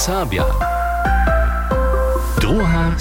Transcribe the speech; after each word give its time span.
Sabia. 0.00 0.44
Druga. 2.40 2.96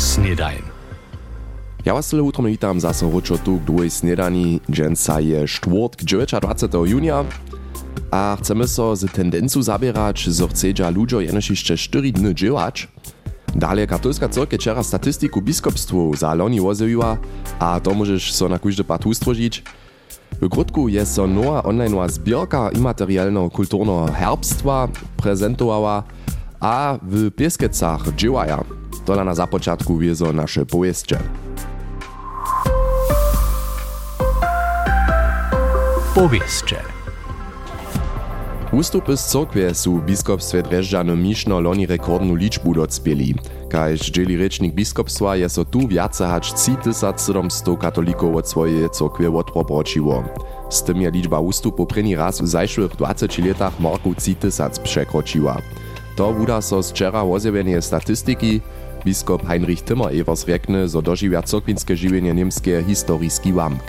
Ja 1.86 1.94
was 1.94 2.10
tyle 2.10 2.24
utro 2.24 2.44
witam 2.44 2.80
zase 2.80 3.12
ruczo 3.12 3.38
tu 3.38 3.58
k 3.58 3.64
druhej 3.64 3.90
snedani. 3.90 4.60
Dženca 4.72 5.20
je 5.20 5.48
štvrtk 5.48 6.04
29. 6.04 6.74
junia. 6.86 7.24
A 8.12 8.38
chcemy 8.42 8.68
so 8.68 8.96
z 8.96 9.12
tendencu 9.12 9.62
zabierać, 9.62 10.30
zo 10.30 10.48
chcedza 10.48 10.90
ludzo 10.90 11.22
jenož 11.22 11.50
jeszcze 11.50 11.78
4 11.78 12.12
dny 12.12 12.34
džiwać. 12.34 12.88
Dalej 13.56 13.88
katolska 13.88 14.30
cyrkwa 14.30 14.58
wczera 14.58 14.84
statystyku 14.84 15.42
biskupstwu 15.42 16.16
za 16.16 16.34
loni 16.34 16.62
wozewiła, 16.62 17.18
a 17.60 17.80
to 17.80 17.94
możesz 17.94 18.34
so 18.34 18.50
na 18.50 18.60
każdy 18.60 18.84
pat 18.84 19.06
ustworzyć. 19.06 19.64
W 20.42 20.50
krótku 20.50 20.90
jest 20.90 21.14
so 21.14 21.28
nowa 21.28 21.64
online 21.64 22.10
zbiorka 22.10 22.72
imaterialnego 22.72 23.50
kulturnego 23.50 24.06
herbstwa 24.06 24.88
prezentowała, 25.18 26.04
a 26.60 26.98
w 27.02 27.32
Pieskecach 27.32 28.16
dziełaja. 28.16 28.64
To 29.06 29.24
na 29.24 29.36
zapoczatku 29.36 29.98
wiezo 29.98 30.34
nasze 30.34 30.66
powieście. 30.66 31.20
Powieście. 36.16 36.76
Ustupy 38.72 39.18
z 39.18 39.26
cyrkwie 39.26 39.76
su 39.76 39.98
w 39.98 40.06
biskupstwie 40.06 40.64
Dreżdżany 40.64 41.16
Miszno 41.16 41.60
loni 41.60 41.86
rekordnu 41.88 42.36
liczbu 42.36 42.74
docpieli. 42.74 43.36
Kaž 43.70 44.00
dzieli 44.12 44.38
rečnik 44.38 44.74
biskupstwa 44.74 45.36
je 45.36 45.50
so 45.50 45.66
tu 45.66 45.88
viace 45.88 46.28
hač 46.28 46.54
3700 46.54 47.80
katolików 47.80 48.36
od 48.36 48.50
swojej 48.50 48.90
cyrkwie 48.90 49.32
odpobročiło. 49.32 50.24
Z 50.70 50.84
tym 50.84 51.02
je 51.02 51.12
liczba 51.12 51.40
ustupów 51.40 51.88
první 51.88 52.16
raz 52.16 52.42
w 52.42 52.48
zajszłych 52.48 52.92
20 52.92 53.46
latach 53.46 53.80
marku 53.80 54.16
3000 54.16 54.82
przekroczyła. 54.84 55.58
To 56.20 56.34
wuda 56.34 56.62
so 56.62 56.84
z 56.84 56.92
wczera 56.92 57.26
wozjewienie 57.26 57.82
statystyki. 57.82 58.62
Biskup 59.06 59.48
Heinrich 59.48 59.82
Timmer 59.82 60.16
Evers 60.16 60.48
rekne, 60.48 60.88
zo 60.88 61.02
dożywia 61.02 61.42
cyrkwinskie 61.42 61.98
żywienie 61.98 62.34
niemskie 62.34 62.84
historyjski 62.88 63.54
wamk. 63.54 63.84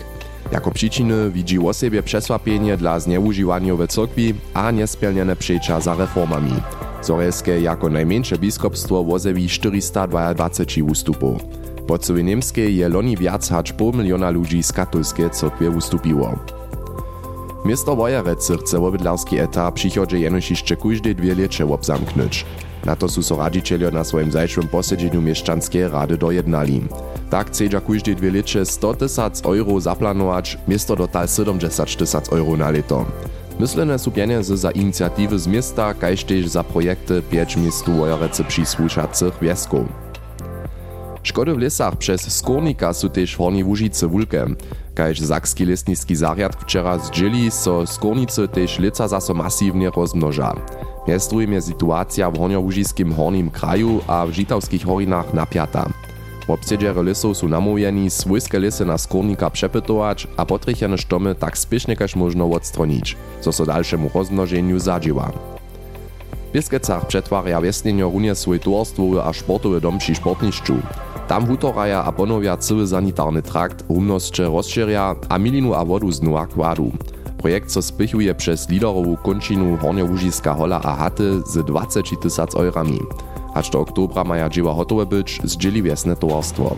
Jako 0.52 0.70
przyczyny 0.70 1.30
widzi 1.30 1.58
o 1.58 1.74
sobie 1.74 2.02
przesłapienie 2.02 2.76
dla 2.76 3.00
zneużywania 3.00 3.74
w 3.74 3.86
cyrkwi 3.86 4.34
a 4.54 4.70
niespełnione 4.70 5.36
przejścia 5.36 5.80
za 5.80 5.94
reformami. 5.94 6.52
Zorelskie 7.02 7.60
jako 7.60 7.88
najmniejsze 7.88 8.38
biskupstwo 8.38 9.04
wozewi 9.04 9.48
422 9.48 10.90
ustupów. 10.90 11.42
Po 11.86 11.98
całej 11.98 12.24
niemskiej 12.24 12.76
je 12.76 12.88
loni 12.88 13.16
wiac 13.16 13.48
hacz 13.48 13.72
pół 13.72 13.92
miliona 13.92 14.30
ludzi 14.30 14.62
z 14.62 14.72
katolskiej 14.72 15.30
cyrkwie 15.30 15.70
ustupiło. 15.70 16.38
Miasto 17.64 17.96
Wojerece 17.96 18.56
chce 18.56 18.78
wobydlarski 18.78 19.38
etap 19.38 19.74
przychodzie 19.74 20.18
jenoż 20.18 20.50
jeszcze 20.50 20.76
każde 20.76 21.14
dwie 21.14 21.34
lecze 21.34 21.72
obzamknąć. 21.72 22.46
Na 22.84 22.96
to 22.96 23.08
su 23.08 23.22
so 23.22 23.36
radzicielio 23.36 23.90
na 23.90 24.04
swoim 24.04 24.32
zajszłym 24.32 24.68
posiedzeniu 24.68 25.22
mieszczanskiej 25.22 25.88
rady 25.88 26.18
dojednali. 26.18 26.82
Tak 27.30 27.46
chcedza 27.46 27.80
każde 27.80 28.14
dwie 28.14 28.30
lecze 28.30 28.66
100 28.66 28.94
tysac 28.94 29.44
euro 29.44 29.80
zaplanować, 29.80 30.58
miesto 30.68 30.96
dotal 30.96 31.28
70 31.28 31.96
tysac 31.96 32.32
euro 32.32 32.56
na 32.56 32.70
leto. 32.70 33.04
Myslene 33.60 33.98
su 33.98 34.10
pieniądze 34.10 34.56
za 34.56 34.70
inicjatywy 34.70 35.38
z 35.38 35.46
miasta, 35.46 35.94
kaž 35.94 36.24
tež 36.24 36.48
za 36.48 36.64
projekty 36.64 37.22
5 37.22 37.56
miestu 37.56 37.92
Wojerece 37.92 38.44
przysłuszacych 38.44 39.38
wiesków. 39.42 39.86
Szkody 41.22 41.54
w 41.54 41.58
lesach 41.58 41.96
przez 41.96 42.36
skórnika 42.36 42.92
su 42.92 43.08
też 43.08 43.34
w 43.34 43.38
Horni 43.38 43.64
Łužice 43.64 44.08
wulke. 44.08 44.46
Kaž 45.00 45.20
Sakski 45.20 45.66
lesnicki 45.66 46.16
zariad 46.16 46.56
wczera 46.56 46.98
zdzieli, 46.98 47.50
so 47.50 47.86
skórnicy 47.86 48.48
też 48.48 48.78
leca 48.78 49.08
zaso 49.08 49.34
masywnie 49.34 49.90
rozmnoża. 49.90 50.54
Miastrujemy 51.08 51.54
je 51.54 51.62
sytuacja 51.62 52.30
w 52.30 52.38
Horniołužiskim 52.38 53.14
hornim 53.14 53.50
kraju 53.50 54.00
a 54.06 54.26
w 54.26 54.30
Żitawskich 54.32 54.84
horinach 54.84 55.34
napiata. 55.34 55.88
Obsiedźere 56.48 57.02
lesów 57.02 57.36
su 57.36 57.48
namówieni 57.48 58.10
swojskie 58.10 58.58
lesy 58.58 58.84
na 58.84 58.98
skórnika 58.98 59.50
przepytować, 59.50 60.26
a 60.36 60.46
potrychene 60.46 60.98
sztomy 60.98 61.34
tak 61.34 61.58
spiesznie 61.58 61.96
kaž 61.96 62.16
można 62.16 62.44
odstronić, 62.44 63.16
co 63.40 63.52
so 63.52 63.66
dalszemu 63.66 64.10
rozmnożeniu 64.14 64.78
zadziewa. 64.78 65.32
W 66.48 66.52
Pieskecach 66.52 67.06
przetwarja 67.06 67.60
wiesnienio 67.60 68.10
runie 68.10 68.34
swój 68.34 68.60
towarstwowy 68.60 69.22
a 69.22 69.32
sportowy 69.32 69.80
dom 69.80 69.98
przy. 69.98 70.12
Tam 71.30 71.46
wutoraja 71.46 72.04
a 72.04 72.12
ponowia 72.12 72.56
cały 72.56 72.86
sanitarny 72.86 73.42
trakt, 73.42 73.84
rumnosće 73.88 74.44
rozširja 74.44 75.14
a 75.28 75.38
milinu 75.38 75.74
a 75.74 75.84
wodu 75.84 76.10
znowa 76.12 76.46
kładu. 76.46 76.90
Projekt 77.38 77.70
so 77.70 77.82
spychuje 77.82 78.34
przez 78.34 78.68
liderową 78.68 79.16
končinu 79.16 79.76
Horniołužiska 79.76 80.52
hola 80.52 80.80
a 80.82 80.94
haty 80.94 81.42
z 81.46 81.62
20 81.64 82.16
tysac 82.22 82.54
eurami. 82.54 82.98
Aż 83.54 83.70
do 83.70 83.80
oktobra 83.80 84.24
maja 84.24 84.48
dzieła 84.48 84.74
hotowe 84.74 85.06
być, 85.06 85.40
zdzieli 85.44 85.82
wiesne 85.82 86.16
towarstwo. 86.16 86.76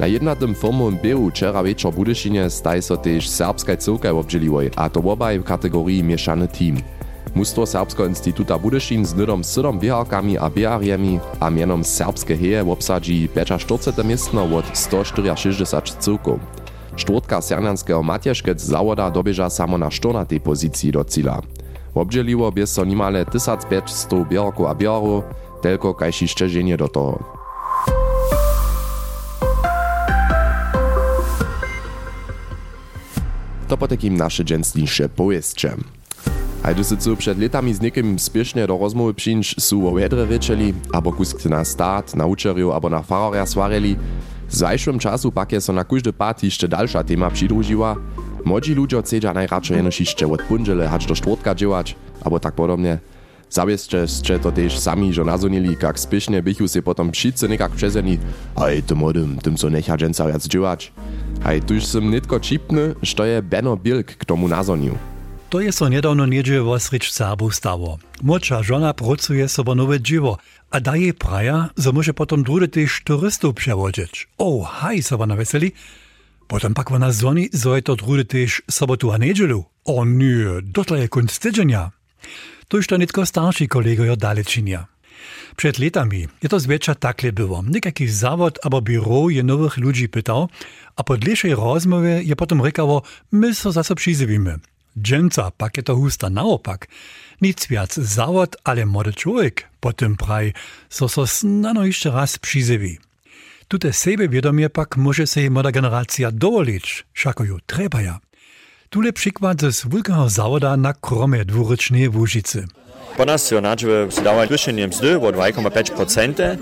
Na 0.00 0.06
jednatym 0.06 0.54
firmowym 0.54 0.98
biehu 1.02 1.30
wczera 1.30 1.62
wieczor 1.62 1.92
w 1.92 1.96
Budyszynie 1.96 2.50
staj 2.50 2.82
so 2.82 2.96
też 2.96 3.28
serbska 3.28 3.72
obdzieliłoj, 4.12 4.70
a 4.76 4.90
to 4.90 5.00
obaj 5.00 5.38
w 5.38 5.44
kategorii 5.44 6.04
mieszany 6.04 6.48
team. 6.48 6.76
Mustwo 7.34 7.66
Serbskiego 7.66 8.06
Instituta 8.06 8.58
Budyszin 8.58 9.06
z 9.06 9.14
nydom 9.14 9.44
sydom 9.44 9.78
bieharkami 9.78 10.38
a 10.38 10.50
bieharjemi 10.50 11.20
a 11.40 11.50
mienom 11.50 11.84
serbskie 11.84 12.36
heje 12.36 12.70
obsadzi 12.70 13.28
45 13.28 14.04
miestno 14.04 14.44
od 14.44 14.78
164 14.78 15.82
cyrków. 15.98 16.40
Štvrtka 16.96 17.40
Sernjanského 17.40 18.02
Matješkec 18.02 18.60
zawoda 18.60 19.10
dobieża 19.10 19.50
samo 19.50 19.78
na 19.78 19.90
14 19.90 20.40
pozycji 20.40 20.92
do 20.92 21.04
cíla. 21.04 21.42
Obdzieliło 21.94 22.52
bie 22.52 22.66
so 22.66 22.84
nimale 22.84 23.26
1500 23.26 24.28
bieharków 24.28 24.66
a 24.66 24.74
bieharów, 24.74 25.24
tylko 25.62 25.94
kaž 25.94 26.22
jeszcze 26.22 26.48
żenie 26.48 26.76
do 26.76 26.88
toho. 26.88 27.18
To 33.68 33.76
potekim 33.76 34.16
nasze 34.16 34.44
dżęsniejsze 34.44 35.08
powieście. 35.08 35.76
A 36.62 36.72
gdy 36.72 36.84
se 36.84 37.16
przed 37.16 37.38
latami 37.38 37.74
z 37.74 37.80
niekim 37.80 38.18
spiesznie 38.18 38.66
do 38.66 38.78
rozmowy 38.78 39.14
przyjść, 39.14 39.62
su 39.62 39.88
o 39.88 39.92
wedre 39.92 40.26
ryczeli, 40.26 40.74
abo 40.92 41.12
kusk 41.12 41.44
na 41.44 41.64
stat, 41.64 42.14
na 42.14 42.26
uczeriu, 42.26 42.72
abo 42.72 42.90
na 42.90 43.02
fararia 43.02 43.46
swareli, 43.46 43.96
w 44.48 44.56
zajszłym 44.56 44.98
czasu 44.98 45.32
pak 45.32 45.52
je 45.52 45.60
so 45.60 45.72
na 45.72 45.84
każdy 45.84 46.12
pat 46.12 46.42
jeszcze 46.42 46.68
dalsza 46.68 47.04
tema 47.04 47.30
przydružiła. 47.30 47.96
Młodzi 48.44 48.74
ludzie 48.74 49.02
chcedza 49.02 49.34
najradšej 49.34 49.76
jenož 49.76 50.00
jeszcze 50.00 50.26
od 50.26 50.42
punžele 50.42 50.88
hacz 50.88 51.06
do 51.06 51.14
štvrtka 51.14 51.54
dziełać, 51.54 51.96
abo 52.24 52.40
tak 52.40 52.54
podobnie. 52.54 52.98
Zawieszcze 53.50 54.08
ste 54.08 54.38
to 54.38 54.52
też 54.52 54.78
sami 54.78 55.12
że 55.12 55.24
nazonili, 55.24 55.76
jak 55.82 55.98
spiesznie 55.98 56.42
bychu 56.42 56.68
se 56.68 56.82
potom 56.82 57.12
wszyscy 57.12 57.48
niekak 57.48 57.72
przezeni, 57.72 58.18
hej, 58.58 58.82
tym 58.82 58.98
młodym, 58.98 59.38
tym 59.38 59.58
so 59.58 59.70
necha 59.70 59.96
dżęca 59.96 60.28
wiac 60.28 60.46
dziełać. 60.46 60.92
Hej, 61.44 61.62
tuż 61.62 61.84
sem 61.84 62.10
nitko 62.10 62.40
čipny, 62.40 62.94
što 63.02 63.24
je 63.24 63.42
Benno 63.42 63.76
Bilk 63.76 64.06
k 64.06 64.24
tomu 64.24 64.48
nazonił. 64.48 65.09
To 65.50 65.60
je 65.60 65.72
so 65.72 65.88
niedawno 65.88 66.26
niedzie 66.26 66.62
wosryć 66.62 67.12
Serbów 67.12 67.54
stało. 67.54 67.98
Młodsza 68.22 68.62
żona 68.62 68.94
pracuje 68.94 69.48
sobie 69.48 69.74
nowe 69.74 70.00
dzieło, 70.00 70.38
a 70.70 70.80
daje 70.80 71.14
praja, 71.14 71.70
że 71.76 71.92
może 71.92 72.14
potem 72.14 72.42
drugie 72.42 72.68
też 72.68 73.02
turystów 73.04 73.54
przewodzić. 73.54 74.28
O, 74.38 74.64
haj, 74.64 75.02
sobie 75.02 75.26
na 75.26 75.36
weseli. 75.36 75.72
Potem 76.48 76.74
pak 76.74 76.90
ona 76.90 77.12
zoni, 77.12 77.48
że 77.52 77.70
je 77.70 77.82
to 77.82 77.96
drugie 77.96 78.24
też 78.24 78.62
sobotu 78.70 79.12
a 79.12 79.18
niedzielu. 79.18 79.64
O 79.84 80.04
nie, 80.04 80.46
to 80.86 80.96
je 80.96 81.08
kunst 81.08 81.42
tydzienia. 81.42 81.90
To 82.68 82.76
już 82.76 82.86
to 82.86 82.96
nitko 82.96 83.26
starsi 83.26 83.68
kolegojo 83.68 84.16
dalej 84.16 84.44
czynia. 84.44 84.86
Przed 85.56 85.78
latami 85.78 86.28
je 86.42 86.48
to 86.48 86.60
zwiecza 86.60 86.94
takle 86.94 87.32
było. 87.32 87.62
Nikaki 87.62 88.08
zawod 88.08 88.58
albo 88.62 88.80
biuro 88.82 89.30
je 89.30 89.42
nowych 89.42 89.76
ludzi 89.76 90.08
pytał, 90.08 90.48
a 90.96 91.02
po 91.04 91.16
dlejszej 91.16 91.54
rozmowie 91.54 92.22
je 92.22 92.36
potem 92.36 92.62
rykało, 92.62 93.02
my 93.32 93.54
so 93.54 93.72
zase 93.72 93.94
przyzywimy. 93.94 94.58
Dżęca 94.98 95.50
pak 95.50 95.76
je 95.76 95.82
to 95.82 95.96
husta 95.96 96.30
naopak. 96.30 96.88
Nic 97.40 97.66
wiac 97.68 97.94
zawod, 97.94 98.56
ale 98.64 98.86
młody 98.86 99.12
człowiek 99.12 99.68
potem 99.80 100.16
praj, 100.16 100.52
so 100.88 101.08
so 101.08 101.26
snano 101.26 101.84
jeszcze 101.84 102.10
raz 102.10 102.38
przyzywi. 102.38 102.98
Tute 103.68 103.92
sebe 103.92 104.28
wiadomie 104.28 104.70
pak 104.70 104.96
może 104.96 105.26
się 105.26 105.50
młoda 105.50 105.70
generacja 105.72 106.30
dowolić, 106.32 107.06
szako 107.14 107.44
ju 107.44 107.58
treba 107.66 108.02
ja. 108.02 108.18
Tule 108.90 109.12
przykład 109.12 109.60
z 109.60 109.88
wielkiego 109.88 110.28
zawoda 110.28 110.76
na 110.76 110.94
kromie 110.94 111.44
dwurycznej 111.44 112.08
Łužicy. 112.08 112.66
Po 112.74 112.89
nas 113.26 113.42
se 113.42 113.60
nađe 113.60 114.10
si 114.10 114.22
dała 114.22 114.46
zwyšenje 114.46 114.88
mzdy 114.88 115.18
od 115.20 115.34
2,5%, 115.34 116.56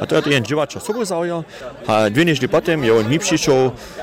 a 0.00 0.06
to 0.06 0.16
je 0.16 0.22
jeden 0.26 0.44
dziewacz 0.44 0.76
osobu 0.76 1.04
zaujo. 1.04 1.44
A 1.86 2.10
dwie 2.10 2.24
nieźli 2.24 2.48
potem 2.48 2.84
je 2.84 2.94
on 2.94 3.08
mi 3.08 3.18
przyszł, 3.18 3.52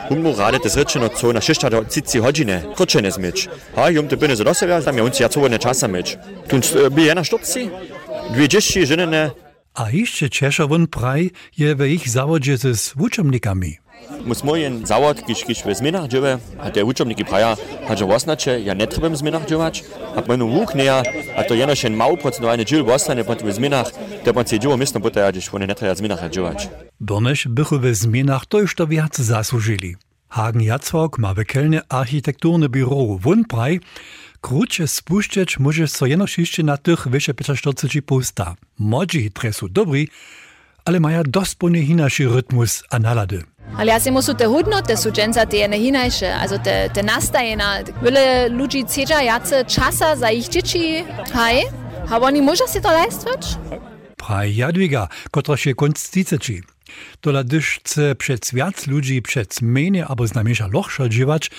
um 0.10 0.22
mu 0.22 0.36
radę 0.36 0.60
te 0.60 0.70
zryczeno 0.70 1.10
co 1.10 1.34
na 1.34 1.42
630 1.42 2.20
godziny, 2.20 2.64
krótsze 2.76 3.02
nie 3.02 3.12
zmieć. 3.12 3.50
A 3.76 3.90
jum 3.90 4.08
te 4.08 4.18
byny 4.18 4.36
zadosewia, 4.36 4.82
tam 4.82 4.98
je 4.98 5.04
on 5.04 5.14
si 5.14 5.24
jacowane 5.24 5.60
czasa 5.60 5.88
mieć. 5.88 6.18
Tu 6.48 6.60
by 6.92 7.02
je 7.02 7.16
na 7.16 7.22
dwie 8.34 8.48
dzieci 8.48 8.86
A 9.74 9.90
jeszcze 9.92 10.30
Czesza 10.30 10.68
won 10.68 10.88
praj 10.88 11.32
je 11.58 11.76
we 11.76 11.90
ich 11.90 12.10
zawodzie 12.10 12.58
ze 12.58 12.76
z. 12.76 13.82
Mus 14.26 14.44
mojen 14.44 14.86
zawod, 14.86 15.26
kiż, 15.26 15.44
kiż 15.44 15.64
w 15.64 15.76
zmianach 15.76 16.08
dzieje, 16.08 16.38
a 16.60 16.72
te 16.72 16.86
uczobniki 16.86 17.26
praja, 17.26 17.58
a 17.90 17.96
że 17.96 18.06
własnacze, 18.06 18.62
ja 18.62 18.74
w 19.14 19.18
zmianach 19.18 19.46
dziewać, 19.46 19.84
a 20.16 20.22
menu 20.28 20.48
łuk 20.48 20.76
nie, 20.76 20.94
a 21.38 21.44
to 21.44 21.54
jeno 21.54 21.76
się 21.76 21.90
mało 21.90 22.18
procentowany 22.18 22.66
dziel 22.66 22.84
własne, 22.84 23.24
potem 23.24 23.48
w 23.52 23.54
zmianach, 23.54 23.92
to 24.24 24.34
pan 24.34 24.46
bo 25.02 25.12
to 25.12 25.20
ja 25.20 25.32
gdzieś 25.32 25.54
one 25.54 25.68
nie 25.68 25.76
trzeba 25.76 25.94
w 25.94 25.98
zmianach 25.98 26.30
dziewać. 26.30 26.70
Donež 27.02 27.48
bychu 27.48 27.80
w 27.80 27.96
zmianach 27.96 28.46
to 28.46 28.60
już 28.60 28.76
to 28.76 28.88
wiac 28.88 29.18
zasłużyli. 29.18 29.96
Hagen 30.30 30.62
Jacwok 30.62 31.20
ma 31.20 31.34
wekelne 31.34 31.82
architekturne 31.90 32.70
biuro 32.70 33.18
Wunpraj, 33.20 33.80
krótsze 34.42 34.88
spuszczać 34.88 35.60
może 35.60 35.88
so 35.88 36.06
jeno 36.06 36.26
na 36.64 36.78
tych 36.78 37.08
wyższe 37.08 37.34
45 37.34 38.06
posta. 38.06 38.56
Modzi 38.80 39.32
tresu 39.32 39.70
dobry, 39.70 40.08
ale 40.86 41.00
maja 41.00 41.24
dospony 41.24 41.82
hinaszy 41.82 42.30
rytmus 42.30 42.84
a 42.90 43.00
nalady. 43.00 43.44
Ale 43.78 43.92
ja 43.92 44.00
si 44.00 44.12
musu 44.12 44.34
te 44.34 44.46
hodnoty 44.46 44.98
su 44.98 45.12
dženca 45.12 45.46
te 45.46 45.68
ne 45.68 45.80
hinajše, 45.80 46.34
also 46.36 46.60
te, 46.60 46.90
te 46.94 47.04
nastajena. 47.04 47.84
Wiele 48.04 48.50
ludzi 48.50 48.86
cedza 48.86 49.22
jace 49.22 49.66
czasa 49.66 50.16
za 50.16 50.32
ich 50.32 50.48
dzieci, 50.50 51.04
haj, 51.34 51.64
a 52.10 52.20
oni 52.20 52.42
może 52.42 52.68
si 52.68 52.82
to 52.82 52.92
lajstwać? 52.92 53.58
Praj 54.18 54.56
Jadwiga, 54.56 55.08
kotra 55.32 55.58
się 55.58 55.76
konsticeči. 55.76 56.62
Tola 57.22 57.44
dyż 57.44 57.80
chce 57.80 58.16
przed 58.16 58.54
wiac 58.54 58.88
ludzi 58.88 59.22
przed 59.22 59.62
menie 59.62 60.06
albo 60.06 60.28
znamiesza 60.28 60.68
lochsza 60.68 61.10
dziewać, 61.10 61.52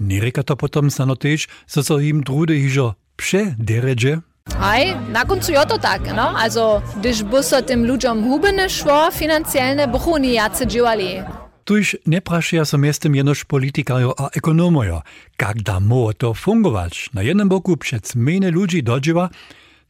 nie 0.00 0.20
reka 0.20 0.42
to 0.42 0.56
potom 0.56 0.90
snano 0.90 1.16
tež, 1.16 1.48
so 1.66 1.82
so 1.82 1.98
im 1.98 2.22
drude 2.22 2.54
hižo 2.54 2.94
předeređe. 3.16 4.20
Aj, 4.58 4.94
na 5.08 5.24
koncu 5.24 5.52
je 5.52 5.66
to 5.68 5.78
tako. 5.78 6.14
No? 6.14 6.34
Also, 6.36 6.82
když 6.96 7.22
bo 7.22 7.42
so 7.42 7.62
tem 7.62 7.84
ljudem 7.84 8.22
hubene 8.22 8.68
šlo, 8.68 9.10
financialne, 9.10 9.86
bo 9.86 9.98
oni 10.06 10.34
jace 10.34 10.68
živali. 10.68 11.22
Tuž 11.64 11.94
ne 12.06 12.20
prašajo 12.20 12.64
se 12.64 12.76
mestem 12.76 13.14
jenož 13.14 13.44
politikarjev 13.44 14.10
a 14.18 14.28
ekonomijo, 14.34 15.02
kak 15.36 15.62
da 15.62 15.78
mo 15.78 16.12
to 16.12 16.34
fungovač. 16.34 17.08
Na 17.12 17.22
enem 17.22 17.48
boku 17.48 17.76
přec 17.76 18.14
mene 18.14 18.50
ljudi 18.50 18.82
doživa, 18.82 19.28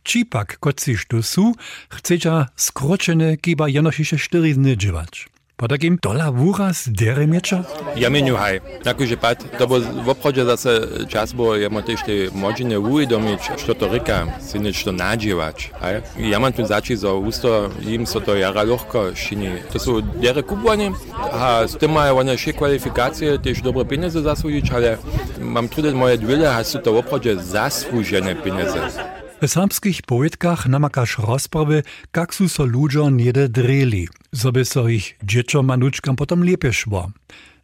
či 0.03 0.25
pak, 0.25 0.57
kot 0.61 0.81
si 0.81 0.97
štusu, 0.97 1.55
chceča 1.89 2.47
skročene, 2.57 3.37
ki 3.37 3.57
pa 3.57 3.69
jenož 3.73 4.03
še 4.05 4.19
štiri 4.19 4.55
dni 4.55 4.77
živač. 4.77 5.32
Po 5.63 5.71
takim 5.71 5.95
dola 6.03 6.35
wuraz 6.35 6.91
dere 6.91 7.23
miecza? 7.31 7.63
Ja 7.95 8.11
mieniu 8.11 8.35
haj. 8.35 8.59
Akože 8.83 9.15
pat, 9.15 9.47
to 9.47 9.65
bo 9.71 9.79
v 9.79 10.09
obchode 10.11 10.43
zase 10.43 11.07
čas 11.07 11.31
bo 11.31 11.55
jemo 11.55 11.79
tež 11.87 12.03
te 12.03 12.35
možine 12.35 12.83
uvedomiť, 12.83 13.63
čo 13.63 13.71
to 13.79 13.87
reka, 13.87 14.27
si 14.43 14.59
niečo. 14.59 14.91
Hej. 14.91 16.03
Ja 16.19 16.43
mám 16.43 16.51
tu 16.51 16.67
zači 16.67 16.99
za 16.99 17.15
ústo, 17.15 17.71
im 17.87 18.11
so 18.11 18.19
to 18.19 18.35
jara 18.35 18.67
ľahko 18.67 19.15
šini. 19.15 19.63
To 19.71 19.79
sú 19.79 19.93
dere 20.19 20.43
kubovanie 20.43 20.99
a 21.15 21.63
s 21.63 21.79
tým 21.79 21.95
majú 21.95 22.27
one 22.27 22.35
všetky 22.35 22.59
kvalifikácie, 22.59 23.39
tiež 23.39 23.63
dobre 23.63 23.87
peniaze 23.87 24.19
zaslúžiť, 24.19 24.67
ale 24.75 24.99
mám 25.39 25.71
trude 25.71 25.95
moje 25.95 26.19
dvile 26.19 26.51
a 26.51 26.59
sú 26.67 26.83
to 26.83 26.91
v 26.91 27.07
obchode 27.07 27.39
zaslúžené 27.39 28.35
peniaze. 28.35 28.83
W 29.39 29.47
serbskich 29.47 30.03
poetkach 30.11 30.67
namakaš 30.67 31.23
rozprawy, 31.23 31.87
kak 32.11 32.35
su 32.35 32.51
so 32.51 32.67
ludzo 32.67 33.07
niede 33.15 33.47
dreli, 33.47 34.11
so 34.35 34.53
by 34.53 34.65
so 34.65 34.89
ich 34.89 35.17
dzieciom 35.23 35.71
a 35.71 35.77
nuczkam 35.77 36.17
potom 36.17 36.45
lepiej 36.45 36.73
szło. 36.73 37.11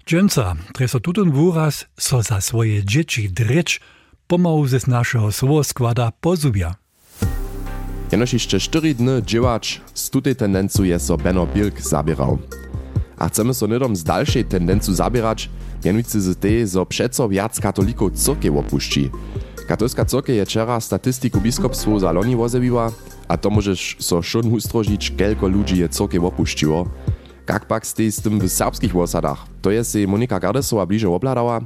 Dżęca, 0.06 0.56
treso 0.74 1.00
tutun 1.00 1.30
wuraz, 1.30 1.86
so 1.98 2.22
za 2.22 2.40
swoje 2.40 2.84
dzieci 2.84 3.30
drecz, 3.30 3.80
pomału 4.26 4.66
ze 4.66 4.78
naszego 4.86 5.32
słowa 5.32 5.64
składa 5.64 6.12
pozubia. 6.20 6.74
Jenož 8.12 8.32
jeszcze 8.32 8.60
4 8.60 8.94
dny 8.94 9.22
dziełacz, 9.22 9.80
z 9.94 10.10
tutej 10.10 10.36
tendencu 10.36 10.84
je 10.84 10.98
so 10.98 11.16
Benno 11.16 11.46
Bilk 11.46 11.80
zabierał. 11.80 12.38
A 13.18 13.28
chcemy 13.28 13.54
so 13.54 13.66
nidom 13.66 13.96
z 13.96 14.04
dalszej 14.04 14.44
tendencu 14.44 14.94
zabierać, 14.94 15.50
mianujcy 15.84 16.20
z 16.20 16.38
tej, 16.38 16.66
zo 16.66 16.86
przeco 16.86 17.28
wiac 17.28 17.60
katolików 17.60 18.12
cyrkiew 18.12 18.56
opuści. 18.56 19.10
Katolska 19.68 20.04
cyrkiew 20.04 20.36
je 20.36 20.44
wczera 20.46 20.80
statystiku 20.80 21.40
biskopstwu 21.40 21.98
za 21.98 22.12
loni 22.12 22.36
wozebiła, 22.36 22.90
a 23.28 23.36
to 23.36 23.50
możesz 23.50 23.96
so 24.00 24.22
szon 24.22 24.52
ustrožić, 24.52 25.10
kelko 25.10 25.48
ludzi 25.48 25.78
je 25.78 25.88
cyrkiew 25.88 26.24
opuściło. 26.24 26.86
Kak 27.46 27.66
pak 27.66 27.86
stej 27.86 28.12
z 28.12 28.20
w 28.20 28.48
serbskich 28.48 28.92
wosadach? 28.92 29.44
To 29.62 29.70
je 29.70 29.84
se 29.84 30.06
Monika 30.06 30.40
Gardesowa 30.40 30.86
bliže 30.86 31.08
obladała. 31.08 31.60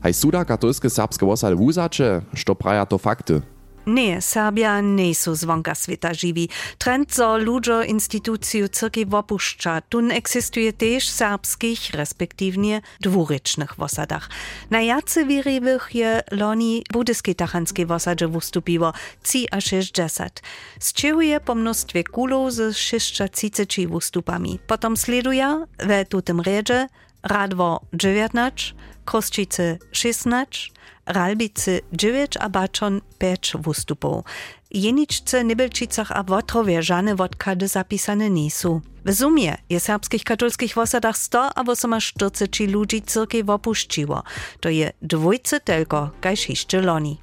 Haj 0.00 0.14
suda 0.14 0.44
katolskie 0.44 0.90
serbskie 0.90 1.26
wosady 1.26 1.56
wuzacze, 1.56 2.22
što 2.34 2.54
praja 2.54 2.86
to 2.86 2.98
fakty. 2.98 3.40
Nie, 3.86 4.22
Serbia 4.22 4.80
nie 4.80 5.14
są 5.14 5.34
zwonka 5.34 5.74
świata 5.74 6.14
żywi. 6.14 6.48
Trend, 6.78 7.14
co 7.14 7.38
ludzie 7.38 7.84
instytucję 7.86 8.68
cyrkiew 8.68 9.14
opuszcza, 9.14 9.80
tun 9.80 10.10
eksistuje 10.10 10.72
też 10.72 11.08
serbskich, 11.08 11.90
respektywnie 11.90 12.80
dwurycznych 13.00 13.74
wosadach. 13.74 14.30
Na 14.70 14.80
jacy 14.80 15.24
wirywych 15.24 15.94
je 15.94 16.22
loni 16.30 16.84
budyskie 16.92 17.34
tachanskie 17.34 17.86
wosadzie 17.86 18.28
wystąpiło 18.28 18.92
3 19.22 19.38
a 19.50 19.60
60. 19.60 20.42
Z 20.80 20.92
czego 20.92 21.22
je 21.22 21.40
po 21.40 21.54
mnóstwie 21.54 22.04
kulów 22.04 22.52
z 22.52 22.76
630 22.76 23.86
wystupami. 23.86 24.58
Potem 24.66 24.96
sleduje 24.96 25.64
we 25.78 26.04
tutym 26.04 26.40
redzie 26.40 26.88
Radwo 27.26 27.80
19, 27.92 28.74
Kościce 29.04 29.78
16, 29.92 30.70
Ralbice 31.06 31.80
9 31.92 32.36
a 32.40 32.48
Baczon 32.48 33.00
5 33.18 33.52
wystupów. 33.60 34.24
Jeniczce, 34.70 35.44
Nybelčicach 35.44 36.12
a 36.12 36.22
Wotrowie 36.22 36.82
żane 36.82 37.16
wodkady 37.16 37.68
zapisane 37.68 38.30
nie 38.30 38.50
są. 38.50 38.80
W 39.04 39.14
sumie 39.14 39.56
je 39.70 39.80
serbskich 39.80 40.24
katolskich 40.24 40.74
wosadach 40.74 41.18
100 41.18 41.50
a 41.58 41.64
48 42.00 42.70
ludzi 42.70 43.02
cyrkiew 43.02 43.48
opuściło. 43.48 44.22
To 44.60 44.68
je 44.68 44.92
dwójce 45.02 45.60
tylko, 45.60 46.10
kaž 46.20 46.48
jeszcze 46.48 46.80
loni. 46.80 47.18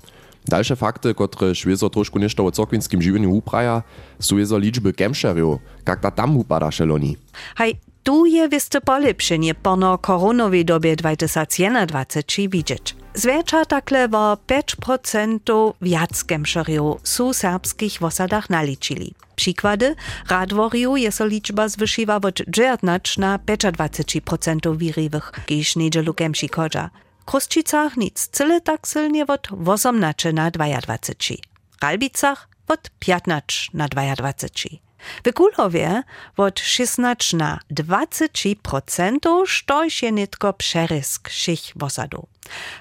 Dalsze 0.45 0.75
fakty, 0.75 1.13
które 1.13 1.55
szwiezo 1.55 1.89
troszkę 1.89 2.19
nieszto 2.19 2.45
o 2.45 2.51
cyrkwinskim 2.51 3.01
żywieniu 3.01 3.31
upraja, 3.31 3.83
są 4.19 4.37
jezo 4.37 4.57
liczby 4.57 4.93
kemšerjów, 4.93 5.59
jak 5.87 5.99
ta 5.99 6.11
tam 6.11 6.37
upada 6.37 6.71
šeloni. 6.71 7.17
Haj, 7.55 7.75
tu 8.03 8.25
je 8.25 8.49
wiste 8.49 8.81
polepszenie 8.81 9.55
pono 9.55 9.97
koronowej 9.97 10.65
dobie 10.65 10.95
2021 10.95 12.49
widzieć. 12.49 12.95
Zwiercza 13.13 13.65
takle 13.65 14.09
o 14.11 14.37
5% 14.47 15.73
wiac 15.81 16.23
kemšerjów 16.23 17.01
su 17.03 17.33
serbskich 17.33 17.99
wosadach 17.99 18.49
naliczyli. 18.49 19.13
Przykłady, 19.35 19.95
Radworiu 20.29 20.95
je 20.95 21.11
so 21.11 21.25
liczba 21.25 21.67
zwyższyła 21.67 22.15
od 22.15 22.41
19 22.47 23.21
na 23.21 23.37
25% 23.37 24.77
wirywych, 24.77 25.31
kiż 25.45 25.75
niedzielu 25.75 26.13
kemši 26.13 26.49
kodża. 26.49 26.89
Kruszczycach 27.25 27.97
nic 27.97 28.27
cyle 28.27 28.61
tak 28.61 28.87
silnie 28.87 29.27
od 29.27 29.47
18 29.65 30.33
na 30.33 30.51
22. 30.51 31.35
Ralbicach 31.81 32.47
od 32.67 32.89
15 32.99 33.69
na 33.73 33.87
22. 33.87 34.92
W 35.25 35.33
Kulowie 35.33 36.03
od 36.37 36.59
16 36.59 37.37
na 37.37 37.59
20%, 37.71 39.45
štož 39.45 40.03
je 40.03 40.11
nitko 40.11 40.53
přerysk 40.53 41.29
všich 41.29 41.73
wosadów. 41.75 42.25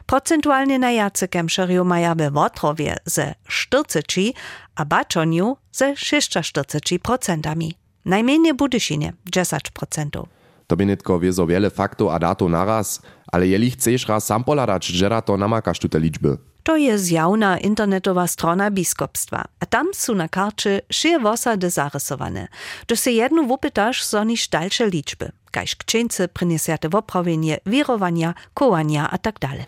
Procentualnie 0.07 0.79
na 0.79 0.91
jace 0.91 1.29
kemšerju 1.29 1.85
maja 1.85 2.15
we 2.15 2.31
Wotrowie 2.31 2.97
ze 3.05 3.35
40, 3.49 4.35
a 4.75 4.85
Baczoniu 4.85 5.57
ze 5.73 5.93
46%. 5.93 7.73
Najmniej 8.05 8.55
Budyszynie 8.55 9.13
10%. 9.31 10.27
To 10.67 10.77
by 10.77 10.87
nitko 10.87 11.19
wiezo 11.19 11.47
wiele 11.47 11.71
faktów 11.71 12.11
a 12.11 12.19
datów 12.19 12.51
naraz, 12.51 13.03
ale 13.33 13.47
jeli 13.47 13.71
chcesz 13.71 14.09
raz 14.09 14.27
sam 14.27 14.45
poladać, 14.45 14.87
że 14.87 15.23
to 15.23 15.37
namakasz 15.37 15.79
tu 15.79 15.89
te 15.89 16.01
liczby. 16.01 16.52
To 16.63 16.77
je 16.77 16.99
zjawna 16.99 17.59
internetowa 17.59 18.27
strona 18.27 18.71
biskopstwa, 18.71 19.45
a 19.61 19.67
tam 19.67 19.87
są 19.95 20.15
na 20.15 20.29
karcie 20.29 20.81
szie 20.91 21.19
wosady 21.19 21.71
zarysowane. 21.71 22.49
Do 22.89 22.97
se 22.97 23.13
jedno 23.13 23.43
wupytasz, 23.43 24.05
so 24.05 24.25
niż 24.25 24.49
dalsze 24.49 24.87
liczby. 24.87 25.33
Kaž 25.51 25.77
kčence 25.77 26.29
prinesiate 26.29 26.89
woprawienie, 26.89 27.59
wirowania, 27.67 28.35
kołania 28.55 29.11
a 29.11 29.19
tak 29.19 29.39
dalej. 29.39 29.65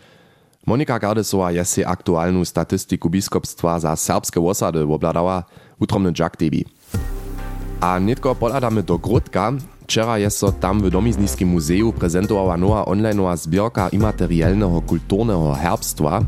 Monika 0.66 0.98
Gardesowa 0.98 1.52
je 1.52 1.64
si 1.64 1.84
aktualną 1.84 2.44
statystiku 2.44 3.10
biskopstwa 3.10 3.80
za 3.80 3.96
serbskie 3.96 4.40
wosady 4.40 4.80
obladała 4.80 5.44
utromny 5.80 6.12
Jack 6.18 6.36
Debi. 6.36 6.64
A 7.80 7.98
nitko 7.98 8.34
poladamy 8.34 8.82
do 8.82 8.98
Grodka, 8.98 9.52
Wczera 9.84 10.18
je 10.18 10.30
so 10.30 10.52
tam 10.52 10.82
w 10.82 10.90
Domizniskim 10.90 11.48
muzeju 11.48 11.92
prezentowała 11.92 12.56
nowa 12.56 12.84
onlineowa 12.84 13.36
zbiorka 13.36 13.88
imaterialnego 13.88 14.82
kulturnego 14.82 15.52
herbstwa. 15.52 16.22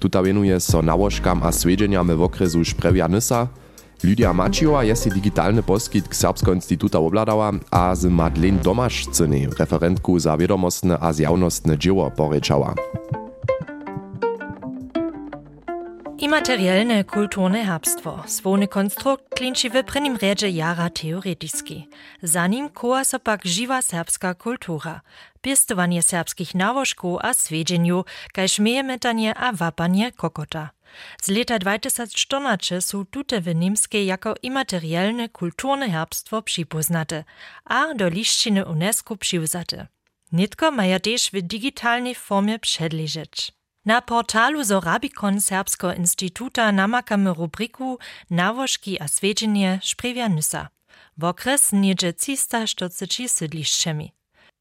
Tuta 0.00 0.22
wenuje 0.22 0.60
so 0.60 0.82
nałożkam 0.82 1.42
a 1.42 1.52
svedženjam 1.52 2.16
w 2.16 2.22
okresu 2.22 2.64
Šprevja 2.64 3.08
Nysa. 3.08 3.48
Lydia 4.04 4.32
Mačiova 4.32 4.82
je 4.82 4.96
si 4.96 5.10
digitalny 5.10 5.62
poskit 5.62 6.08
k 6.08 6.14
Serbsko 6.14 6.56
instituta 6.56 6.98
obladała, 6.98 7.52
a 7.70 7.94
z 7.94 8.08
Madeleine 8.08 8.58
Domašciny, 8.64 9.52
referentku 9.58 10.18
za 10.18 10.36
wiedomostne 10.36 10.96
a 11.00 11.12
zjawnostne 11.12 11.78
dzieło, 11.78 12.10
porečała. 12.10 12.74
Imaterialne 16.20 17.04
kulturne 17.04 17.64
herbstwo, 17.64 18.24
swony 18.26 18.68
konstrukt 18.68 19.24
klinči 19.34 19.70
w 19.70 19.84
prvním 19.84 20.16
rjedže 20.16 20.48
jara 20.48 20.90
teoreticky. 20.90 21.86
Za 22.22 22.46
nim 22.46 22.68
koła 22.68 23.04
so 23.04 23.18
serbska 23.80 24.34
kultura, 24.34 25.00
piestowanie 25.40 26.02
serbskich 26.02 26.54
nawożków 26.54 27.18
a 27.22 27.34
swiedzenju, 27.34 28.04
kaž 28.34 28.58
metanie 28.58 29.34
a 29.34 29.52
wapanie 29.52 30.12
kokota. 30.12 30.70
Z 31.22 31.28
leta 31.28 31.58
2014 31.58 32.80
są 32.80 33.06
tute 33.06 33.40
w 33.40 33.54
Niemskiej 33.54 34.06
jako 34.06 34.34
imaterialne 34.42 35.28
kulturne 35.28 35.88
herbstwo 35.90 36.42
przypoznate, 36.42 37.24
a 37.64 37.94
do 37.94 38.08
liszczyny 38.08 38.66
UNESCO 38.66 39.16
przywzate. 39.16 39.86
Nitko 40.32 40.70
maja 40.70 41.00
też 41.00 41.30
w 41.32 41.42
digitalnej 41.42 42.14
formie 42.14 42.58
przedleżeć. 42.58 43.59
Na 43.84 44.00
portalu 44.00 44.64
Zorabikon 44.64 45.40
Serbsko 45.40 45.92
Instituta 45.92 46.72
namakamy 46.72 47.34
rubriku 47.34 47.98
Nawożki 48.30 49.00
a 49.02 49.08
svedženje 49.08 49.78
Šprevja 49.82 50.28
Nysa. 50.28 50.68
W 51.18 51.24
okres 51.24 51.72
niedzie 51.72 52.12
340 52.12 53.28
sydliszczemi. 53.28 54.12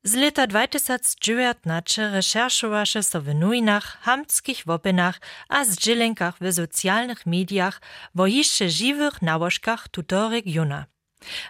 Z 0.04 0.14
leta 0.14 0.48
2019 0.48 2.10
recherchowaše 2.10 3.04
so 3.04 3.22
w 3.22 3.36
nujnach, 3.36 3.98
hamtskich 4.02 4.64
wopenach 4.66 5.22
a 5.50 5.66
zdźelenkach 5.66 6.36
w 6.42 6.54
socjalnych 6.54 7.26
mediach 7.26 7.82
wo 8.16 8.28
jeszcze 8.28 8.70
żywych 8.70 9.22
nałożkach 9.22 9.88
tuto 9.90 10.30
regiona. 10.30 10.86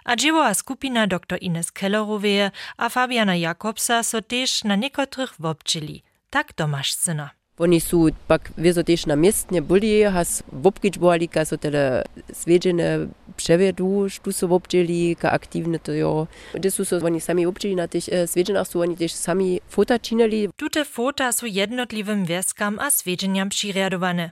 A 0.04 0.16
dziełowa 0.16 0.54
skupina 0.54 1.06
dr 1.06 1.38
Ines 1.42 1.72
Kelleroweje 1.72 2.50
a 2.76 2.88
Fabiana 2.88 3.36
Jakobsa 3.36 4.02
so 4.02 4.22
też 4.22 4.64
na 4.64 4.76
niekotrych 4.76 5.34
wobczyli. 5.38 6.02
Tak 6.30 6.54
domaszcyna. 6.56 7.39
Oni 7.60 7.80
su 7.80 8.08
pak 8.28 8.52
wieso 8.58 8.84
też 8.84 9.06
na 9.06 9.16
miestnie 9.16 9.62
byli, 9.62 10.02
has 10.04 10.42
wopkić 10.52 10.98
byli, 10.98 11.28
ka 11.28 11.44
so 11.44 11.58
tele 11.58 12.04
swiedziene 12.32 13.06
przewiedu, 13.36 14.06
tu 14.22 14.32
so 14.32 14.48
wopczyli, 14.48 15.16
ka 15.16 15.30
aktywne 15.32 15.78
to 15.78 15.92
jo. 15.92 16.26
Gdy 16.54 16.70
so 16.70 16.96
oni 17.04 17.20
sami 17.20 17.46
wopczyli 17.46 17.76
na 17.76 17.88
tych 17.88 18.04
swiedzenach, 18.26 18.68
su 18.68 18.80
oni 18.80 18.96
też 18.96 19.12
sami 19.12 19.60
fota 19.68 19.98
czynili. 19.98 20.48
Tute 20.56 20.84
fota 20.84 21.32
su 21.32 21.46
jednotlivym 21.46 22.24
wieskam 22.24 22.78
a 22.78 22.90
swiedzieniam 22.90 23.48
przyriadowane. 23.48 24.30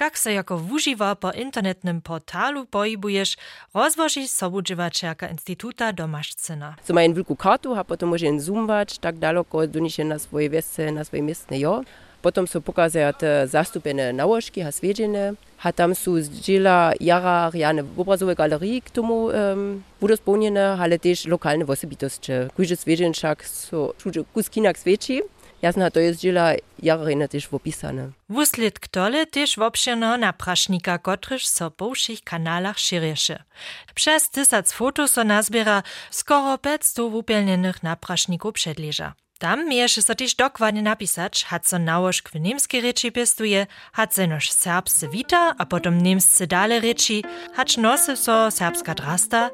Jak 0.00 0.18
se 0.18 0.32
jako 0.32 0.58
wužiwa 0.58 1.16
po 1.16 1.32
internetnym 1.32 2.00
portalu 2.00 2.66
pojibujesz, 2.66 3.36
rozwoży 3.74 4.28
sobudżywaczerka 4.28 5.28
Instytuta 5.28 5.92
Domaszcyna. 5.92 6.76
So 6.84 6.94
mają 6.94 7.14
wielką 7.14 7.36
kartu, 7.36 7.74
a 7.74 7.84
potem 7.84 8.08
może 8.08 8.40
zoomować 8.40 8.98
tak 8.98 9.18
daleko, 9.18 9.66
do 9.66 9.80
na 10.04 10.18
swoje 10.18 10.50
wiesce, 10.50 10.92
na 10.92 11.04
swoje 11.04 11.22
miestne 11.22 11.58
jo. 11.58 11.82
Potom 12.22 12.46
so 12.46 12.60
pokazaja 12.60 13.12
te 13.12 13.48
zastupene 13.48 14.12
nałożki, 14.12 14.62
a 14.62 14.72
swiedziene. 14.72 15.34
A 15.62 15.72
tam 15.72 15.94
są 15.94 16.22
zdjęcia 16.22 16.92
jara 17.00 17.50
rjane 17.50 17.82
w 17.82 18.00
obrazowej 18.00 18.36
galerii 18.36 18.82
k 18.82 18.90
tomu 18.90 19.24
um, 19.24 19.82
budu 20.00 20.16
spełnione, 20.16 20.76
ale 20.80 20.98
też 20.98 21.26
lokalne. 21.26 21.64
Każdy 22.56 22.76
swiedzien 22.76 23.12
wszak 23.12 23.46
so 23.46 23.94
czudzie 23.98 24.24
kuskinak 24.34 24.78
świeci. 24.78 25.22
Jasne, 25.62 25.90
to 25.90 26.00
jest 26.00 26.20
dziela 26.20 26.52
jararina 26.82 27.28
też 27.28 27.48
opisane. 27.52 28.10
Wuslit 28.28 28.80
ktole 28.80 29.26
też 29.26 29.56
wopšeno 29.56 30.16
naprašnika, 30.16 30.98
kotryż 30.98 31.46
so 31.46 31.70
po 31.70 31.94
všich 31.94 32.22
kanalach 32.24 32.78
širješe. 32.78 33.42
Przez 33.94 34.30
tysac 34.30 34.72
foto 34.72 35.08
so 35.08 35.24
nazbiera 35.24 35.82
skoro 36.10 36.58
500 36.58 37.10
wupielnjenych 37.10 37.82
naprašników 37.82 38.52
przedleża. 38.52 39.14
Tam 39.38 39.68
mieješe 39.68 40.02
so 40.02 40.14
też 40.14 40.34
dokładnie 40.34 40.82
napisać, 40.82 41.44
hat 41.44 41.66
so 41.66 41.78
nałożk 41.78 42.30
w 42.30 42.40
niemskiej 42.40 42.80
reči 42.80 43.12
pestuje, 43.12 43.66
hat 43.92 44.14
se 44.14 44.26
noż 44.26 44.50
serbscy 44.50 45.08
wita, 45.08 45.54
a 45.58 45.66
potom 45.66 45.98
niemscy 46.02 46.46
dale 46.46 46.80
reči, 46.80 47.24
hacz 47.54 47.76
nosy 47.76 48.16
so 48.16 48.50
serbska 48.50 48.94
drasta, 48.94 49.50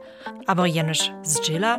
aber 0.47 0.67
jenoż 0.67 1.11
zdziela. 1.23 1.79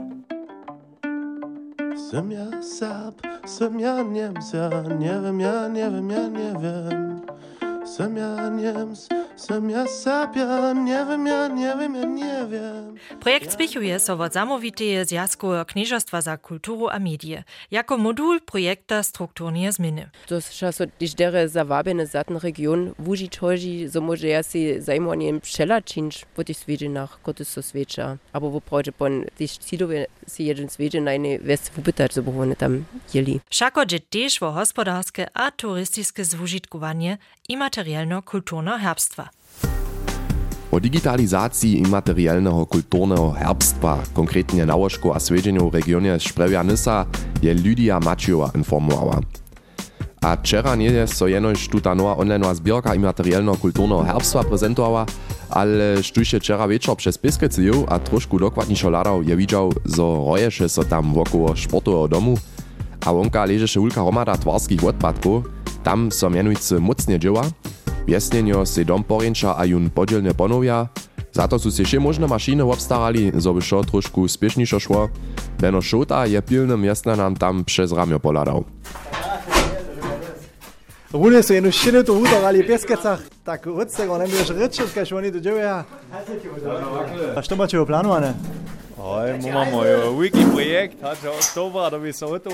Sem 2.11 2.31
ja 2.31 2.61
Serb, 2.61 3.21
sem 3.45 3.79
ja 3.79 4.03
Niemca, 4.03 4.69
nie 4.99 5.21
wiem, 5.23 5.39
ja 5.39 5.67
nie 5.67 5.91
wiem, 5.91 6.09
ja 6.09 6.27
nie 6.27 6.53
wiem. 6.61 7.21
Sem 7.85 8.17
ja 8.17 8.49
Niems, 8.49 9.09
ja 9.69 9.87
Serbia, 9.87 10.73
nie 10.73 11.05
wiem, 11.05 11.27
ja 11.27 11.47
nie 11.47 11.75
wiem, 11.79 11.95
ja 11.95 12.05
nie 12.05 12.47
wiem. 12.51 12.95
Projekt 13.19 13.51
spichuje 13.51 13.99
so 13.99 14.13
od 14.13 14.33
zamówiteje 14.33 15.05
Zjazku 15.05 15.47
Knieżostwa 15.67 16.21
za 16.21 16.37
kulturu 16.37 16.87
a 16.87 16.99
medie, 16.99 17.43
jako 17.71 17.97
modul 17.97 18.41
projekta 18.41 19.03
strukturnie 19.03 19.71
zmiany. 19.71 20.09
To 20.27 20.35
jest 20.35 20.53
so 20.71 20.83
dziś 20.99 21.13
dere 21.13 21.49
zawabiene 21.49 22.07
zatn 22.07 22.37
region, 22.37 22.93
wužić 22.99 23.37
hoži, 23.37 23.89
so 23.89 24.01
może 24.01 24.27
ja 24.27 24.43
si 24.43 24.81
zajmowaniem 24.81 25.41
przelaczynć 25.41 26.25
po 26.35 26.43
tych 26.43 26.57
swiedzinach, 26.57 27.19
koty 27.21 27.45
so 27.45 27.61
swiecza, 27.63 28.17
albo 28.33 28.49
wo 28.49 28.61
prawdzie 28.61 28.91
pon 28.91 29.25
tych 29.37 29.51
cidowie 29.51 30.05
si 30.27 30.45
jeden 30.45 30.69
swiedzin 30.69 31.03
najny 31.03 31.39
west 31.39 31.71
wypytać, 31.71 32.13
so 32.13 32.23
bo 32.23 32.41
one 32.41 32.55
tam 32.55 32.85
jeli. 33.13 33.39
Szako 33.49 33.85
dże 33.85 33.99
też 33.99 34.39
wo 34.39 34.51
gospodarskie 34.51 35.27
a 35.33 35.51
turystyczne 35.51 36.25
zwužitkowanie 36.25 37.17
i 37.49 37.57
materialno-kulturno 37.57 38.77
herbstwa. 38.77 39.24
O 40.71 40.79
digitalizacji 40.79 41.79
immaterialnego 41.79 42.65
kulturnego 42.65 43.31
herbstwa, 43.31 43.97
konkretnie 44.13 44.65
nałożku 44.65 45.13
a 45.13 45.19
svedzenju 45.19 45.69
w 45.69 45.73
regionie 45.73 46.19
Szprewia 46.19 46.63
Nysa, 46.63 47.05
je 47.41 47.53
Lydia 47.53 47.99
Maciowa 47.99 48.51
informowała. 48.55 49.19
A 50.21 50.35
wczera 50.35 50.75
nie 50.75 51.07
so 51.07 51.27
jenoś 51.27 51.67
tuta 51.67 51.95
nowa 51.95 52.17
online 52.17 52.55
zbiorka 52.55 52.95
immaterialnego 52.95 53.57
kulturnego 53.57 54.03
herbstwa 54.03 54.43
prezentowała, 54.43 55.05
ale 55.49 56.03
sztujše 56.03 56.39
wczera 56.39 56.67
wieczor 56.67 56.97
przez 56.97 57.17
Piskece 57.17 57.61
a 57.87 57.99
troszkę 57.99 58.37
dokładniejszo 58.37 58.89
ladał 58.89 59.23
je 59.23 59.35
widział, 59.35 59.73
zo 59.85 60.25
roješe 60.27 60.69
so 60.69 60.83
tam 60.83 61.13
wokoło 61.13 61.55
sportowego 61.57 62.07
domu, 62.07 62.37
a 63.05 63.13
wonka 63.13 63.45
leżeše 63.45 63.81
ulka 63.81 64.01
hromada 64.01 64.37
twarskich 64.37 64.83
odpadków, 64.83 65.45
tam 65.83 66.11
so 66.11 66.29
mianujcy 66.29 66.79
mocnie 66.79 67.19
dzieła, 67.19 67.41
Wjesnjenjo 68.07 68.65
se 68.65 68.83
dom 68.83 69.03
porjenča 69.03 69.53
a 69.57 69.65
jun 69.65 69.89
podzielne 69.89 70.33
ponowia. 70.33 70.87
Za 71.33 71.47
to 71.47 71.59
su 71.59 71.71
se 71.71 71.85
še 71.85 71.99
možne 71.99 72.27
mašiny 72.27 72.63
obstarali, 72.63 73.31
zo 73.35 73.53
by 73.53 73.61
šo 73.61 73.83
trošku 73.83 74.27
spiešnišo 74.27 74.79
šło. 74.79 75.09
Beno 75.59 75.81
Šota 75.81 76.25
je 76.25 76.41
pilnym 76.41 76.83
jasnanam 76.85 77.35
tam 77.35 77.63
przez 77.63 77.91
ramio 77.91 78.19
poladał. 78.19 78.63
Rune 81.13 81.43
su 81.43 81.53
jednu 81.53 81.71
šinu 81.71 82.03
tu 82.03 82.13
utorali 82.13 82.63
v 82.63 82.67
Pieskecach, 82.67 83.21
tak 83.43 83.67
od 83.67 83.91
tego 83.91 84.17
nie 84.17 84.27
będziesz 84.27 84.49
ryczyć, 84.49 84.93
kaž 84.93 85.13
oni 85.13 85.31
tu 85.31 85.39
dzieją. 85.39 85.83
A 87.35 87.41
co 87.41 87.55
macie 87.55 87.81
oplanowane? 87.81 88.33
Oj, 88.97 89.29
mamy 89.53 90.11
wiki 90.19 90.45
projekt, 90.45 91.01
hat 91.01 91.21
się 91.21 91.31
oktobra, 91.31 91.89
da 91.89 91.99
by 91.99 92.13
se 92.13 92.25
o 92.25 92.39
to 92.39 92.49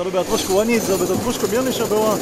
to 0.00 0.04
robią 0.04 0.24
troszkę 0.24 0.54
oni, 0.54 0.80
żeby 0.80 1.06
to 1.06 1.16
troszkę 1.16 1.48
mierniejsze 1.52 1.86
było. 1.86 2.18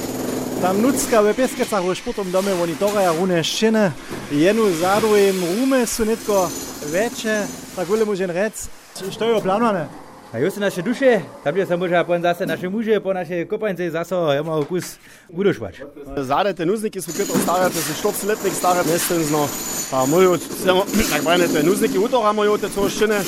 Tam 0.62 0.82
nucka 0.82 1.22
we 1.22 1.34
pieskecach 1.34 1.84
już 1.84 2.00
potem 2.00 2.30
domy, 2.30 2.62
oni 2.62 2.76
torają 2.76 3.16
rune 3.16 3.44
szyny, 3.44 3.92
jenu 4.32 4.74
zadu 4.80 5.16
im 5.16 5.44
rumy 5.58 5.86
są 5.86 6.04
nitko 6.04 6.50
veče, 6.86 7.46
tako 7.76 7.94
le 7.94 8.04
možen 8.04 8.30
rec, 8.30 8.68
što 9.10 9.24
je 9.24 9.36
oplanane. 9.36 9.86
A 10.32 10.38
jo 10.38 10.50
se 10.50 10.60
naše 10.60 10.82
duše, 10.82 11.20
tam 11.44 11.56
je 11.56 11.66
samo 11.66 11.88
že 11.88 12.04
pon 12.06 12.22
zase 12.22 12.46
naše 12.46 12.68
muže, 12.68 13.00
po 13.00 13.12
naše 13.12 13.44
kopance 13.44 13.90
zase 13.90 14.14
imamo 14.14 14.60
okus 14.60 14.84
gudošvač. 15.28 15.74
Zade 16.16 16.54
te 16.54 16.66
nuzniki 16.66 17.00
so 17.00 17.12
krat 17.12 17.30
ostavljati, 17.30 17.76
se 17.76 17.94
što 17.98 18.12
letnik 18.28 18.54
stare 18.54 18.80
mestenzno, 18.92 19.48
a 19.92 20.06
mojo, 20.06 20.38
samo 20.64 20.84
tak 21.10 21.22
brane 21.24 21.48
te 21.48 21.62
nuzniki 21.62 21.98
utoramo 21.98 22.44
jo 22.44 22.58
te 22.58 22.68
to 22.68 22.88
ščine, 22.88 23.20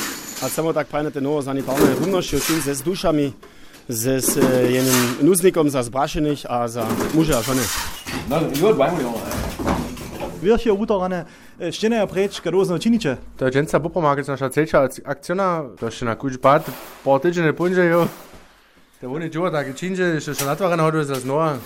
a 0.42 0.48
samo 0.48 0.72
tak 0.72 0.86
brane 0.90 1.10
te 1.10 1.20
novo 1.20 1.42
zanitarne 1.42 1.94
rumnoši, 2.00 2.36
očim 2.36 2.62
se 2.62 2.74
z 2.74 2.82
dušami, 2.82 3.32
z 3.90 4.38
e, 4.38 4.72
jenem 4.72 5.16
nuznikom 5.20 5.70
za 5.70 5.82
zbrašenih, 5.82 6.46
a 6.48 6.68
za 6.68 6.86
muža, 7.14 7.42
ko 7.42 7.54
ne? 7.54 7.62
No, 8.28 8.40
ljud 8.60 8.76
bajmo. 8.76 9.14
Viršje 10.42 10.72
utorane, 10.72 11.24
ščene 11.58 11.98
je 11.98 12.06
preč, 12.06 12.40
kad 12.40 12.54
ozno 12.54 12.78
činiče. 12.78 13.16
To 13.36 13.44
je 13.44 13.52
dženca 13.52 13.78
Bupomarket, 13.78 14.28
naša 14.28 14.48
ceča 14.54 14.86
akciona, 15.04 15.48
to 15.80 15.90
še 15.90 16.06
na 16.08 16.14
kuč 16.14 16.38
bat, 16.42 16.70
po 17.04 17.18
tečene 17.18 17.52
punžejo. 17.52 18.06
Te 19.00 19.08
oni 19.08 19.30
čuva, 19.32 19.50
tako 19.50 19.74
činče, 19.76 20.14
še 20.20 20.34
še 20.38 20.46
natvara 20.46 20.78
na 20.78 20.86
hodu 20.86 21.04
za 21.04 21.18
znova. 21.20 21.56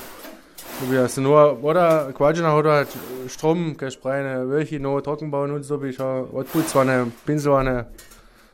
Ja, 0.91 1.07
se 1.09 1.21
nur, 1.21 1.59
oder 1.63 2.11
Quadjana 2.17 2.57
oder 2.57 2.87
Strom, 3.29 3.77
Gespreine, 3.79 4.49
welche 4.51 4.81
no 4.81 5.01
Trockenbau 5.01 5.47
nutzt, 5.47 5.69
so 5.69 5.83
wie 5.83 5.91
ich 5.91 6.01
auch, 6.01 6.33
Otputz, 6.33 6.75
war 6.75 6.83
eine 6.83 7.13
Pinsel, 7.27 7.53
eine 7.53 7.87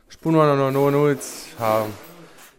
Spun, 0.09 0.35
war 0.35 0.51
eine 0.51 0.71
No-Nutz. 0.71 1.47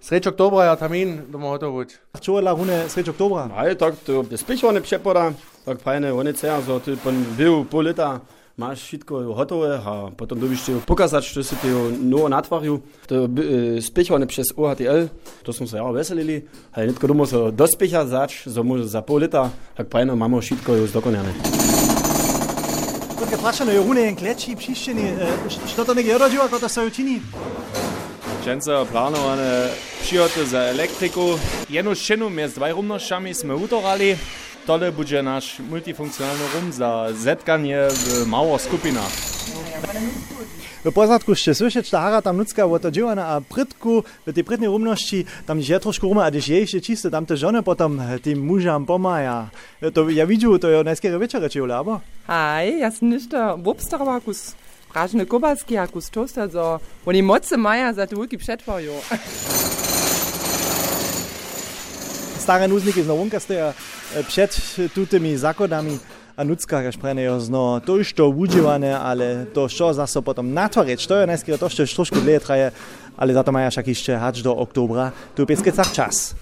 Sreč 0.02 0.26
oktobra 0.26 0.64
ja, 0.64 0.70
je 0.70 0.78
termin, 0.82 1.10
da 1.30 1.38
bomo 1.38 1.54
to 1.62 1.70
vuč. 1.70 1.94
Čo 2.18 2.34
je 2.34 2.42
lahune 2.42 2.88
sreč 2.90 3.12
oktobra? 3.14 3.46
Aj, 3.54 3.70
tak 3.78 3.94
to 4.02 4.26
je 4.26 4.34
spišo 4.34 4.74
ne 4.74 4.82
pšepora, 4.82 5.30
tak 5.62 5.78
fajne 5.78 6.10
onice, 6.10 6.50
so 6.66 6.82
ti 6.82 6.98
pa 6.98 7.14
bil 7.38 7.62
pol 7.70 7.86
leta. 7.86 8.18
Máš 8.58 8.82
všetko 8.84 9.32
hotové 9.32 9.78
a 9.78 10.10
potom 10.10 10.36
dobiš 10.36 10.60
ti 10.66 10.72
pokazať, 10.74 11.22
čo 11.24 11.40
si 11.46 11.54
ti 11.56 11.70
novo 12.02 12.28
natvoril. 12.28 12.82
To 13.08 13.14
je 13.14 13.78
e, 13.78 13.82
spichované 13.82 14.26
přes 14.26 14.50
OHTL, 14.52 15.08
to 15.42 15.52
sme 15.54 15.70
sa 15.70 15.80
ja 15.80 15.88
veselili, 15.88 16.44
ale 16.74 16.92
netko 16.92 17.06
domov 17.06 17.32
sa 17.32 17.48
dospicha 17.48 18.04
zač, 18.04 18.44
so 18.44 18.60
môže 18.60 18.90
za 18.90 19.00
pol 19.00 19.24
leta, 19.24 19.48
tak 19.78 19.88
fajno 19.88 20.18
máme 20.18 20.42
všetko 20.42 20.84
zdokonané. 20.90 21.32
Kot 23.16 23.30
ga 23.30 23.36
vprašano 23.40 23.72
je 23.72 23.80
Rune 23.80 24.04
in 24.04 24.18
Kleči, 24.18 24.52
Pšiščini, 24.52 25.06
e, 25.16 25.30
što 25.48 25.86
to 25.86 25.94
nekaj 25.94 26.18
rođiva, 26.18 26.50
kot 26.52 26.60
da 26.60 26.68
so 26.68 26.84
jo 26.84 26.90
čini? 26.90 27.22
Dżęco 28.44 28.86
planowane 28.86 29.68
przyjoty 30.02 30.46
za 30.46 30.58
elektryku. 30.58 31.20
Jedną 31.70 31.94
ścienu 31.94 32.30
między 32.30 32.54
dwaj 32.54 32.72
rumnościami 32.72 33.34
sme 33.34 33.56
utorali. 33.56 34.16
Tole 34.66 34.92
będzie 34.92 35.22
nasz 35.22 35.58
multifunkcjonalny 35.58 36.44
rum 36.54 36.72
za 36.72 37.06
zetkanie 37.14 37.78
w 37.90 38.26
małych 38.26 38.62
skupinach. 38.62 39.12
W 40.84 40.92
poznatku 40.92 41.30
jeszcze 41.30 41.54
słyszeć, 41.54 41.90
że 41.90 41.96
hara 41.96 42.22
tam 42.22 42.38
ludzka 42.38 42.64
o 42.66 42.78
to 42.78 42.90
dziewana, 42.90 43.26
a 43.26 43.40
prytku, 43.40 44.04
w 44.26 44.32
tej 44.32 44.44
prytnej 44.44 44.68
rumności, 44.68 45.24
tam 45.46 45.58
gdzieś 45.58 45.68
je 45.70 45.80
troszkę 45.80 46.06
rumy, 46.06 46.24
a 46.24 46.30
gdzieś 46.30 46.48
je 46.48 46.60
jeszcze 46.60 46.80
czyste, 46.80 47.10
tam 47.10 47.26
te 47.26 47.36
żony 47.36 47.62
potem 47.62 48.02
tym 48.22 48.38
mużam 48.46 48.86
pomaja. 48.86 49.50
To 49.94 50.10
ja 50.10 50.26
widzę, 50.26 50.58
to 50.58 50.70
ja 50.70 50.82
najskiery 50.82 51.18
wieczorę 51.18 51.50
czy 51.50 51.74
albo? 51.74 52.00
Hej, 52.26 52.80
ja 52.80 52.90
sam 52.90 53.10
ništa 53.10 53.56
prażne 54.92 55.26
kubaski, 55.26 55.74
jak 55.74 55.90
z 56.00 56.10
tosta, 56.10 56.48
so. 56.48 56.80
Oni 57.06 57.22
moce 57.22 57.56
mają 57.56 57.94
za 57.94 58.02
eh, 58.02 58.10
no- 58.10 58.16
to 58.16 58.16
wielki 58.16 58.38
przetwoju. 58.38 58.92
Stare 62.38 62.68
nuzniki 62.68 63.02
znowu 63.02 63.30
kasteja 63.30 63.74
przed 64.28 64.76
tymi 65.10 65.36
zakodami 65.36 65.98
a 66.36 66.44
nuckach 66.44 66.92
szprenejo 66.92 67.40
zno, 67.40 67.80
to 67.80 67.96
już 67.96 68.12
to 68.12 68.28
udziwane, 68.28 69.00
ale 69.00 69.46
to 69.52 69.68
co 69.68 69.94
za 69.94 70.06
so 70.06 70.22
potem 70.22 70.54
natworzyć, 70.54 71.06
to 71.06 71.20
je 71.20 71.26
najskoro 71.26 71.58
to 71.58 71.66
jeszcze 71.66 71.86
troszkę 71.86 72.20
letraje, 72.20 72.72
ale 73.16 73.34
za 73.34 73.44
to 73.44 73.52
mają 73.52 73.70
jak 73.76 73.88
jeszcze 73.88 74.18
hacz 74.18 74.42
do 74.42 74.56
oktobra, 74.56 75.12
tu 75.34 75.46
pieskecach 75.46 75.92
czas. 75.92 76.34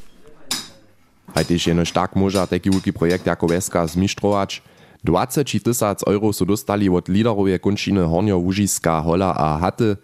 Hajtyś 1.34 1.66
jeno 1.66 1.86
stark 1.86 2.16
może 2.16 2.46
taki 2.46 2.70
wielki 2.70 2.92
projekt 2.92 3.26
jako 3.26 3.46
Weska 3.46 3.86
zmisztrować, 3.86 4.62
20 5.04 5.60
tysac 5.60 6.02
euro 6.06 6.32
su 6.32 6.46
dostali 6.46 6.88
od 6.88 7.08
liderowie 7.08 7.58
končiny 7.58 8.04
Hornio 8.04 8.38
Łužiska, 8.38 9.00
Hola 9.00 9.34
a 9.36 9.58
Haty. 9.58 9.96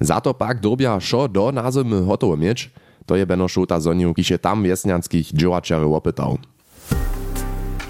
Za 0.00 0.20
to 0.20 0.34
pak 0.34 0.60
dobia 0.60 1.00
šo 1.00 1.28
do 1.28 1.52
nazymy 1.52 2.06
hotowo 2.06 2.36
mieć. 2.36 2.70
To 3.06 3.16
je 3.16 3.26
Beno 3.26 3.48
Šota 3.48 3.80
zoniu, 3.80 4.14
kiž 4.14 4.30
je 4.30 4.38
tam 4.38 4.62
wjesnjanskich 4.62 5.32
dziełaczerów 5.32 5.94
opytał. 5.94 6.38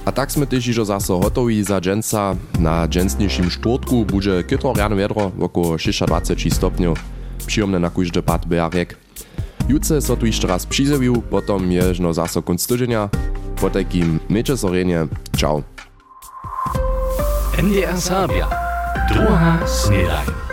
A 0.04 0.12
tak 0.12 0.32
sme 0.32 0.46
też 0.46 0.68
iżo 0.68 0.84
zase 0.84 1.12
hotowi 1.12 1.64
za 1.64 1.80
dżęca. 1.80 2.36
Na 2.58 2.88
dżęsniejszym 2.88 3.50
szturtku 3.50 4.04
będzie 4.04 4.44
kytro 4.44 4.72
rano 4.72 4.96
wiadro, 4.96 5.32
około 5.40 5.76
26 6.06 6.56
stopniów. 6.56 6.98
Przyjemne 7.46 7.78
na 7.78 7.90
kujże 7.90 8.22
pad 8.22 8.46
bejarek. 8.46 8.96
Jutce 9.68 10.00
so 10.00 10.16
tu 10.16 10.26
jeszcze 10.26 10.46
raz 10.46 10.66
przyzewił, 10.66 11.22
potom 11.22 11.72
je 11.72 11.82
no 12.00 12.14
zase 12.14 12.42
konc 12.42 12.66
tydzienia. 12.66 13.08
Po 13.60 13.70
takim 13.70 14.20
mecze 14.28 14.56
sorenie. 14.56 15.06
Ciao. 15.36 15.62
NDR 17.58 18.00
Sabia. 18.00 18.48
Druga 19.08 19.60
Snedajn. 19.66 20.49